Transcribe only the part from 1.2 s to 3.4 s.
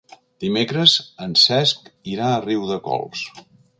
en Cesc irà a Riudecols.